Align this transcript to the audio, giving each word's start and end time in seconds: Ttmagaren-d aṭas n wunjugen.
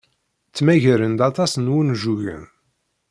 Ttmagaren-d 0.49 1.19
aṭas 1.29 1.53
n 1.57 1.71
wunjugen. 1.73 2.43